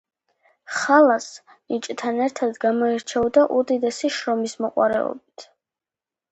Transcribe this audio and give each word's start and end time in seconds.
ხალას 0.77 1.27
ნიჭთან 1.73 2.17
ერთად 2.29 2.57
გამოირჩეოდა 2.65 3.45
უდიდესი 3.61 4.13
შრომისმოყვარეობით. 4.19 5.49